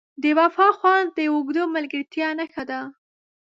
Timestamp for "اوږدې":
1.31-1.63